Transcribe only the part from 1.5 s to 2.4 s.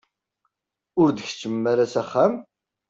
ara s axxam?